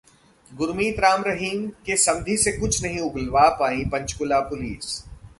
गुरमीत 0.51 0.99
राम 0.99 1.23
रहीम 1.23 1.67
के 1.85 1.97
समधी 1.97 2.37
से 2.37 2.51
कुछ 2.51 2.81
नहीं 2.83 2.99
उगलवा 2.99 3.47
पाई 3.49 3.83
पंचकुला 3.85 4.39
पुलिस! 4.39 5.03